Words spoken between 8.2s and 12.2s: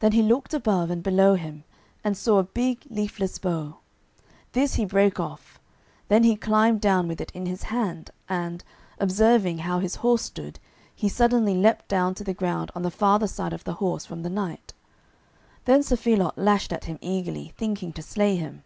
and, observing how his horse stood, he suddenly leaped down